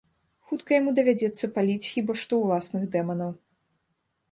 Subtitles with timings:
[0.51, 3.31] Хутка яму давядзецца паліць хіба што ўласных дэманаў.